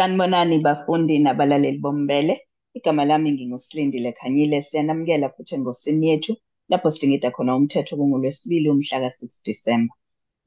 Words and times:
Sanibonani 0.00 0.58
bafundi 0.66 1.18
nabalaleli 1.18 1.78
bombele. 1.84 2.34
Igama 2.76 3.04
lami 3.04 3.32
nginguSilindile 3.32 4.10
Khanyile. 4.18 4.62
Siyanamukela 4.62 5.28
futhi 5.34 5.54
engosini 5.56 6.08
yethu 6.10 6.32
lapho 6.70 6.88
sidingida 6.90 7.28
khona 7.34 7.52
umthetho 7.58 7.92
kungolwesibili 7.98 8.68
umhla 8.70 8.96
ka-6 9.02 9.22
Disemba. 9.44 9.94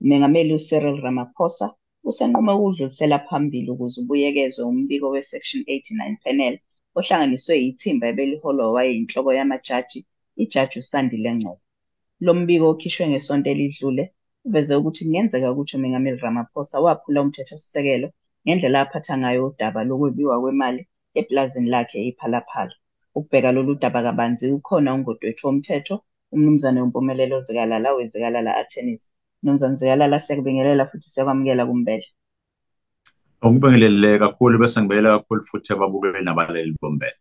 Umengameli 0.02 0.54
uCyril 0.58 0.97
Ramaphosa 1.05 1.68
usenqume 2.10 2.52
ukudlulisela 2.58 3.18
phambili 3.27 3.70
ukuze 3.71 4.02
ubuyekezwe 4.02 4.63
umbiko 4.71 5.07
we-Section 5.13 5.61
89 5.67 6.17
Panel 6.23 6.55
ohlanganiswe 6.97 7.54
yithimba 7.63 8.05
ebeliholwa 8.11 8.63
owayeyinhloko 8.70 9.29
yamajaji, 9.38 9.99
iJaji 10.41 10.75
uSandile 10.81 11.29
Ngcobo. 11.35 11.61
Lo 12.25 12.33
mbiko 12.33 12.65
okhishwe 12.73 13.04
ngesonto 13.07 13.49
elidlule 13.54 14.04
uveze 14.45 14.73
ukuthi 14.75 15.01
kungenzeka 15.05 15.51
ukuthi 15.51 15.73
uMengameli 15.77 16.17
Ramaphosa 16.25 16.75
waphula 16.85 17.21
umthethosisekelo 17.21 18.09
ngendlela 18.46 18.81
aphatha 18.81 19.17
ngayo 19.17 19.48
udaba 19.48 19.84
lokwebiwa 19.84 20.41
kwemali 20.41 20.81
epulazini 21.20 21.70
lakhe 21.70 21.98
iPhalaPhala. 22.09 22.76
Ukubheka 23.16 23.52
lolu 23.52 23.76
daba 23.76 24.02
kabanzi 24.04 24.52
ukhona 24.52 24.94
ungudwethu 24.94 25.48
womthetho 25.48 25.95
uMnumzane 26.34 26.81
Wumpumelelo 26.81 27.41
Zikalala 27.45 27.94
weZikalala 27.94 28.52
Attorneys. 28.62 29.12
Mnumzane 29.44 29.76
Zikalala 29.76 30.20
siyakubingelela 30.20 30.86
futhi 30.86 31.09
siyakwamukela 31.09 31.66
kumbele. 31.66 32.08
Ngikubingelele 33.45 34.20
kakhulu 34.20 34.59
bese 34.59 34.80
ngibingelela 34.81 35.20
kakhulu 35.20 35.41
futhi 35.44 35.73
ababukeli 35.73 36.25
nabalaleli 36.25 36.75
bombele. 36.81 37.17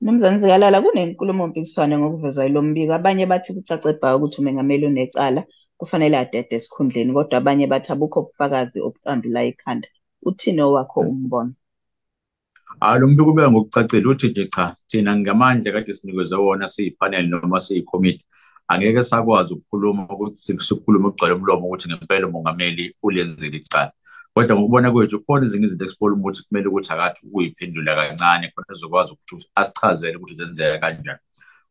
Mnumzane 0.00 0.38
Zikalala 0.38 0.82
kunenkulumo 0.82 1.46
mpikiswano 1.46 1.98
ngokuvezwa 1.98 2.44
yilo 2.44 2.62
mbiko. 2.62 2.92
Abanye 2.94 3.26
bathi 3.26 3.54
kucace 3.54 3.92
bha 4.00 4.16
ukuthi 4.16 4.40
umengameli 4.40 4.86
unecala 4.86 5.44
kufanele 5.78 6.16
adede 6.18 6.56
esikhundleni 6.56 7.12
kodwa 7.12 7.38
abanye 7.38 7.66
bathi 7.66 7.92
abukho 7.92 8.20
ubufakazi 8.20 8.78
obuqandula 8.86 9.40
ikhanda. 9.50 9.88
Uthini 10.22 10.60
owakho 10.60 11.00
umbono? 11.00 11.52
Hayi 12.80 13.00
lo 13.00 13.08
mbiko 13.08 13.30
ubeka 13.30 13.50
ngokucacile 13.50 14.08
uthi 14.08 14.28
nje 14.28 14.46
cha 14.46 14.76
thina 14.86 15.16
ngamandla 15.16 15.72
kade 15.72 15.94
sinikezwe 15.94 16.38
wona 16.38 16.68
siyiphaneli 16.68 17.28
noma 17.28 17.60
siyikomiti 17.60 18.24
angeke 18.68 19.02
sakwazi 19.02 19.54
ukukhuluma 19.54 20.08
ukuthi 20.08 20.58
sikhulume 20.60 21.06
ukugcwala 21.08 21.34
umlomo 21.34 21.66
ukuthi 21.66 21.88
ngempela 21.88 22.26
umongameli 22.26 22.96
ulenzile 23.02 23.56
icala. 23.56 23.92
Kodwa 24.34 24.56
ngokubona 24.56 24.90
kwethu 24.92 25.20
khona 25.24 25.44
ezinye 25.44 25.66
izinto 25.66 25.84
esibona 25.84 26.14
ukuthi 26.16 26.42
kumele 26.46 26.68
ukuthi 26.68 26.92
akathi 26.92 27.20
ukuyiphendula 27.26 27.94
kancane 27.94 28.46
khona 28.52 28.72
ezokwazi 28.72 29.12
ukuthi 29.12 29.46
asichazele 29.60 30.16
ukuthi 30.16 30.34
zenzeka 30.34 30.78
kanjani. 30.82 31.20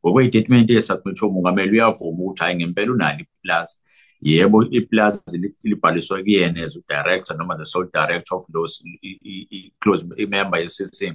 Ngokwey'tatimenti 0.01 0.71
eyesubmithwe 0.73 1.27
umongameli 1.27 1.71
uyavuma 1.71 2.19
ukuthi 2.23 2.41
hhayi 2.41 2.55
ngempela 2.55 2.91
unalo 2.91 3.19
ipulazi 3.23 3.75
yebo 4.21 4.63
ipulazi 4.63 5.55
libhaliswa 5.63 6.23
kuyena 6.23 6.63
as 6.63 6.79
director 6.89 7.37
noma 7.37 7.57
the 7.57 7.65
sole 7.65 7.89
director 7.93 8.37
of 8.37 8.45
those 8.53 8.83
i-close 9.01 10.05
member 10.27 10.59
ye-CC 10.59 11.13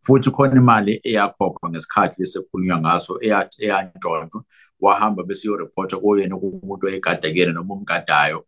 futhi 0.00 0.30
khona 0.30 0.56
imali 0.56 1.00
eyakhokhwa 1.04 1.70
ngesikhathi 1.70 2.22
lesekhulunywa 2.22 2.80
ngaso 2.80 3.18
eyantshontshwa 3.22 4.44
wahamba 4.80 5.22
bese 5.22 5.48
iyorephotha 5.48 5.96
kuyena 5.96 6.36
kumuntu 6.36 6.86
oyigada 6.86 7.30
kuyena 7.30 7.52
noma 7.52 7.74
umgadayo 7.74 8.44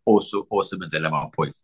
osebenzela 0.51 1.07
amaphoyisa. 1.07 1.61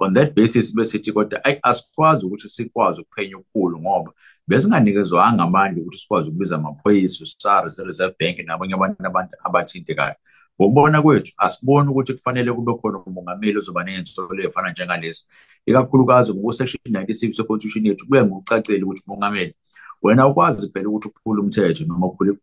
On 0.00 0.12
that 0.12 0.34
basis 0.34 0.74
besithi 0.74 1.12
kodwa 1.12 1.44
ayi 1.44 1.58
asikwazi 1.62 2.26
ukuthi 2.26 2.48
sikwazi 2.48 3.00
ukuphenya 3.00 3.36
okukhulu 3.36 3.80
ngoba 3.80 4.12
besinganikezwanga 4.48 5.42
amandla 5.42 5.82
ukuthi 5.82 5.98
sikwazi 5.98 6.28
ukubiza 6.28 6.56
amaphoyisa 6.56 7.24
uSARS 7.24 7.78
Reserve 7.78 8.14
Bank 8.20 8.38
nabanye 8.38 8.74
abantu 8.74 9.06
abantu 9.06 9.36
abathintekayo. 9.44 10.14
Ngokubona 10.60 11.02
kwethu 11.02 11.32
asiboni 11.38 11.88
ukuthi 11.90 12.12
kufanele 12.14 12.52
kube 12.52 12.74
khona 12.74 12.98
umongameli 12.98 13.58
ozoba 13.58 13.84
ney'nsolo 13.84 14.42
ey'fana 14.42 14.70
njengalezi. 14.70 15.24
Ikakhulukazi 15.66 16.34
ngokwe-section 16.34 16.80
96 16.92 17.32
se-constitution 17.32 17.86
yethu 17.86 18.06
kuye 18.08 18.24
ngokucacile 18.24 18.84
ukuthi 18.84 19.02
umongameli 19.06 19.54
wena 20.02 20.28
ukwazi 20.28 20.70
phela 20.72 20.88
ukuthi 20.88 21.08
uphule 21.08 21.40
umthetho 21.40 21.84
noma 21.84 22.06
uphule 22.06 22.36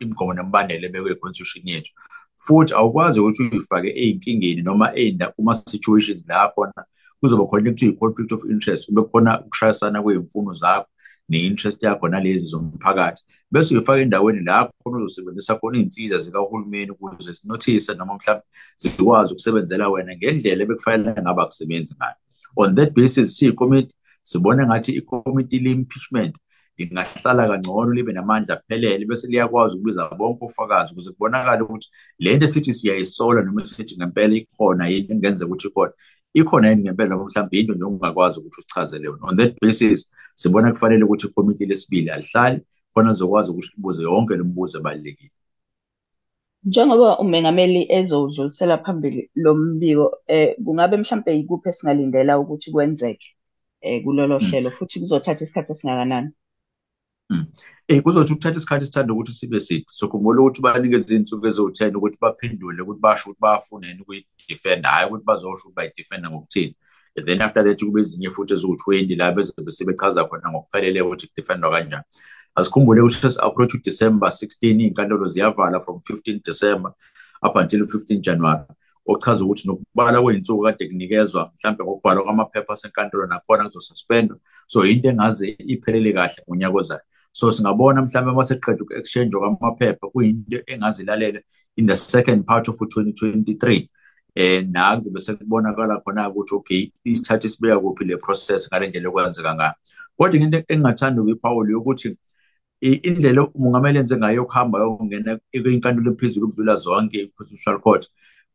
imigomo 0.00 0.34
nemibandela 0.34 0.86
ebekwe 0.86 1.12
i-constitution 1.12 1.68
yethu. 1.68 1.92
Futhi 2.36 2.74
awukwazi 2.74 3.20
ukuthi 3.20 3.42
uyifake 3.42 3.88
ey'nkingeni 4.02 4.62
noma 4.62 4.92
kuma-situations 5.36 6.28
la 6.28 6.48
khona 6.54 6.84
kuzoba 7.20 7.46
khona 7.46 7.68
ekuthiwa 7.68 7.92
i-conflict 7.92 8.32
of 8.32 8.42
interest 8.44 8.86
kube 8.86 9.02
khona 9.10 9.40
ukushayisana 9.40 10.02
kwey'mfuno 10.02 10.52
zakho 10.52 10.88
ne-interest 11.28 11.82
yakho 11.82 12.08
nalezi 12.08 12.46
zomphakathi. 12.46 13.22
Bese 13.50 13.74
uyifaka 13.74 14.00
endaweni 14.00 14.40
la 14.44 14.70
khona 14.82 14.98
uzosebenzisa 14.98 15.54
khona 15.60 15.78
iy'nsiza 15.78 16.18
zikahulumeni 16.18 16.90
ukuze 16.90 17.32
zinothise 17.32 17.94
noma 17.94 18.14
mhlawumbe 18.14 18.46
zikwazi 18.76 19.32
ukusebenzela 19.32 19.88
wena 19.88 20.16
ngendlela 20.16 20.62
ebekufanele 20.62 21.22
ngabe 21.22 21.42
akusebenzi 21.42 21.94
ngayo. 21.98 22.18
On 22.56 22.74
that 22.74 22.94
basis 22.94 23.36
siyikomiti 23.36 23.94
sibona 24.22 24.66
ngathi 24.66 24.92
ikomiti 24.92 25.58
le-impeachment 25.58 26.34
lingahlala 26.78 27.48
kangcono 27.48 27.92
libe 27.92 28.12
namandla 28.12 28.54
aphelele 28.54 29.04
bese 29.06 29.28
liyakwazi 29.28 29.76
ukubiza 29.76 30.08
bonke 30.18 30.44
ofakazi 30.44 30.92
ukuze 30.92 31.10
kubonakale 31.10 31.62
ukuthi 31.62 31.88
le 32.18 32.36
nto 32.36 32.44
esithi 32.44 32.72
siyayisola 32.74 33.42
noma 33.42 33.64
sithi 33.64 33.96
ngempela 33.96 34.34
ikhona 34.34 34.88
yini 34.88 35.12
engenzeka 35.12 35.46
ukuthi 35.46 35.68
ikhona. 35.68 35.92
Ikhona 36.40 36.68
yini 36.68 36.82
ngempela 36.82 37.16
mhlawumbe 37.16 37.58
into 37.58 37.74
nje 37.74 37.84
ungakwazi 37.84 38.38
ukuthi 38.38 38.60
usichazele 38.60 39.04
yona 39.06 39.26
on 39.28 39.36
that 39.36 39.52
basis 39.62 40.10
sibona 40.34 40.72
kufanele 40.72 41.04
ukuthi 41.04 41.26
ikomiti 41.26 41.66
lesibili 41.66 42.10
alihlali 42.10 42.60
khona 42.94 43.12
zokwazi 43.12 43.50
ukuthi 43.50 43.68
libuze 43.76 44.02
yonke 44.02 44.34
lemibuzo 44.36 44.78
ebalulekile. 44.78 45.32
Njengoba 46.64 47.18
umengameli 47.18 47.86
ezowudlulisela 47.96 48.78
phambili 48.84 49.30
lo 49.34 49.54
mbiko 49.54 50.06
eh 50.26 50.56
kungabe 50.64 50.96
mhlambe 50.96 51.36
yikuphi 51.36 51.68
esingalindela 51.68 52.38
ukuthi 52.42 52.68
kwenzeke 52.72 53.28
eh 53.80 54.02
kulolo 54.04 54.38
hlelo 54.38 54.70
futhi 54.76 55.00
kuzothatha 55.00 55.44
isikhathi 55.44 55.72
esingakanani? 55.72 56.30
Eh 57.88 58.02
kuzothi 58.02 58.32
ukuthatha 58.32 58.56
isikhathi 58.56 58.82
esithanda 58.82 59.12
ukuthi 59.12 59.32
sibe 59.32 59.60
side. 59.60 59.84
Sokhumbula 59.90 60.40
ukuthi 60.40 60.62
banikeze 60.62 61.14
iy'nsuku 61.14 61.46
eziwu-10 61.46 61.96
ukuthi 61.96 62.18
baphendule 62.20 62.82
ukuthi 62.82 63.00
basho 63.00 63.30
ukuthi 63.30 63.40
bafuna 63.40 63.88
yini 63.88 64.00
ukuyidefenda. 64.02 64.88
Hhayi 64.88 65.06
ukuthi 65.08 65.24
bazosho 65.24 65.68
ukuthi 65.68 65.76
bayidefenda 65.76 66.30
ngokuthini. 66.30 66.74
And 67.16 67.26
then 67.26 67.42
after 67.42 67.62
that 67.64 67.78
kube 67.80 68.00
ezinye 68.00 68.30
futhi 68.30 68.54
eziwu-20 68.54 69.18
la 69.18 69.32
bezobe 69.32 69.70
sebechaza 69.70 70.24
khona 70.24 70.50
ngokuphelele 70.50 71.00
ukuthi 71.00 71.26
kudefendwa 71.26 71.70
kanjani. 71.70 72.04
Asikhumbule 72.54 73.00
ukuthi 73.00 73.26
esi-approach 73.26 73.74
uDecember 73.74 74.28
16 74.28 74.80
iy'nkantolo 74.80 75.26
ziyavala 75.26 75.80
from 75.80 76.00
15 76.00 76.40
December 76.44 76.92
up 77.42 77.56
until 77.56 77.86
15 77.86 78.20
January 78.20 78.64
okuchaza 79.06 79.44
ukuthi 79.44 79.68
nokubala 79.68 80.22
kwey'nsuku 80.22 80.62
kade 80.62 80.88
kunikezwa 80.88 81.52
mhlampe 81.54 81.84
ngokubhalwa 81.84 82.24
kwamaphepha 82.24 82.72
asenkantolo 82.72 83.26
nakhona 83.26 83.64
kuzosuspendwa. 83.64 84.38
So 84.66 84.86
into 84.86 85.08
engaze 85.08 85.56
iphelele 85.58 86.12
kahle 86.12 86.42
ngonyaka 86.48 86.76
ozayo 86.76 87.00
so 87.38 87.52
singabona 87.52 88.02
mhlawumbe 88.02 88.32
uma 88.32 88.44
seqeda 88.44 88.82
uku-exchange 88.82 89.36
kwamaphepha 89.36 90.06
kuyinto 90.12 90.58
engazilalela 90.66 91.40
in 91.76 91.86
the 91.86 91.96
second 91.96 92.46
part 92.46 92.68
of 92.68 92.80
2023 92.80 93.88
eh 94.34 94.66
na 94.68 94.96
kuzobe 94.96 95.20
sekubonakala 95.20 96.00
khona 96.00 96.28
ukuthi 96.30 96.54
okay 96.54 96.92
isikhathi 97.04 97.48
sibeka 97.48 97.80
kuphi 97.80 98.04
le 98.04 98.16
process 98.16 98.68
ngale 98.68 98.88
ndlela 98.88 99.08
okwenzeka 99.08 99.54
ngayo 99.54 99.74
kodwa 100.16 100.40
into 100.40 100.58
engingathanda 100.68 101.22
ukuyiphawula 101.22 101.70
yokuthi 101.70 102.16
indlela 102.80 103.48
umongameli 103.56 103.98
enze 103.98 104.16
ngayo 104.16 104.36
yokuhamba 104.36 104.78
yokungena 104.78 105.38
kwinkantolo 105.62 106.12
ephezulu 106.12 106.46
ukudlula 106.46 106.76
zonke 106.76 107.18
i-constitutional 107.20 107.80
court 107.80 108.08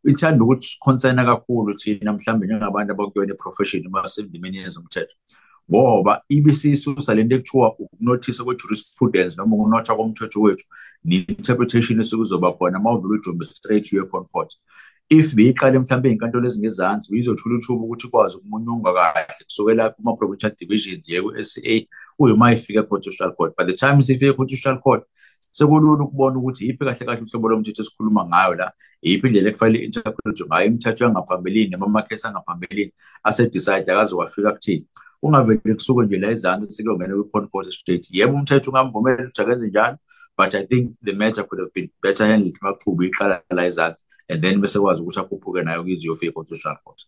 ithanda 0.03 0.43
ukuthi 0.43 0.67
sikhonsena 0.67 1.25
kakhulu 1.25 1.73
thina 1.73 2.13
mhlawumbe 2.13 2.45
njengabantu 2.45 2.91
abakuyona 2.93 3.33
i-profession 3.33 3.83
noma 3.83 4.07
sendimeni 4.07 4.57
yezomthetho 4.57 5.15
ngoba 5.69 6.21
ibisisusa 6.29 7.15
lento 7.15 7.35
ekuthiwa 7.35 7.67
ukunothisa 7.79 8.43
kwe-jurisprudence 8.43 9.35
noma 9.37 9.55
ukunotha 9.55 9.95
komthetho 9.95 10.41
wethu 10.41 10.65
ne-interpretation 11.07 11.99
esikuzoba 12.01 12.53
khona 12.55 12.79
uma 12.79 12.91
uvele 12.95 13.13
ujumbe 13.19 13.45
straight 13.45 13.83
to 13.89 13.95
your 13.95 14.07
court 14.33 14.51
if 15.09 15.35
beyiqale 15.35 15.79
mhlawumbe 15.79 16.09
iy'nkantolo 16.09 16.47
ezingezansi 16.47 17.11
beyizothola 17.11 17.55
uthuba 17.55 17.83
ukuthi 17.85 18.07
ikwazi 18.07 18.37
ukumunyunga 18.37 18.91
kahle 18.97 19.43
kusukela 19.47 19.89
kuma-provincial 19.95 20.53
divisions 20.59 21.09
ye 21.09 21.21
ku-SCA 21.21 21.75
uyima 22.19 22.53
ifika 22.53 22.79
e-constitutional 22.79 23.35
court. 23.35 23.51
By 23.57 23.65
the 23.65 23.73
time 23.73 23.99
isifika 23.99 24.31
e-constitutional 24.31 24.79
court 24.85 25.03
sekulula 25.51 26.03
ukubona 26.03 26.37
ukuthi 26.39 26.65
yiphi 26.67 26.85
kahle 26.85 27.05
kahle 27.05 27.21
uhlobo 27.21 27.49
lomthetho 27.49 27.81
esikhuluma 27.81 28.25
ngayo 28.25 28.55
la 28.55 28.71
yiphi 29.01 29.27
indlela 29.27 29.49
ekufanele 29.49 29.79
i-interpretwe 29.79 30.47
ngayo 30.47 30.65
imithetho 30.67 31.03
yangaphambilini 31.03 31.71
noma 31.71 31.85
amakhesi 31.85 32.27
angaphambilini 32.27 32.93
asedecide 33.23 33.91
akaze 33.91 34.15
wafika 34.15 34.51
kuthini 34.51 34.85
ungavele 35.21 35.73
kusuke 35.73 36.05
nje 36.05 36.17
la 36.19 36.31
ezansi 36.31 36.71
sekuyongena 36.75 37.13
kwi-court 37.15 37.51
court 37.51 37.69
straight 37.69 38.07
yebo 38.11 38.33
umthetho 38.33 38.71
ungamvumela 38.71 39.23
ukuthi 39.23 39.41
akenze 39.41 39.67
njalo 39.67 39.97
but 40.37 40.55
i 40.55 40.63
think 40.69 40.83
the 41.03 41.13
matter 41.13 41.43
could 41.47 41.59
have 41.59 41.71
been 41.75 41.89
better 42.03 42.27
handled 42.27 42.55
uma 42.61 42.73
kuqhuba 42.73 43.05
iqala 43.05 43.43
la 43.49 43.65
ezansi 43.65 44.03
and 44.31 44.41
then 44.41 44.61
bese 44.61 44.79
kwazi 44.79 45.01
ukuthi 45.01 45.19
akhuphuke 45.19 45.61
nayo 45.63 45.83
kize 45.83 46.03
iyofika 46.03 46.31
e-constitutional 46.31 46.77
court. 46.83 47.01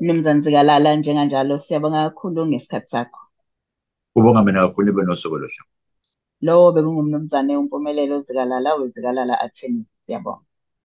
Mnumzane 0.00 0.40
Zikalala 0.40 0.96
njenganjalo 0.96 1.58
siyabonga 1.58 2.10
kakhulu 2.10 2.46
ngesikhathi 2.46 2.88
sakho. 2.90 3.20
Ubonga 4.16 4.44
mina 4.44 4.60
kakhulu 4.60 4.86
nibe 4.86 5.02
nosuku 5.02 5.34
oluhle 5.34 5.62
lowo 6.40 6.72
bekungumnumzane 6.72 7.56
umpumelelo 7.56 8.20
Zikalala 8.20 8.74
wezikalala 8.74 9.40
attorney 9.40 9.84
siyabonga. 10.06 10.45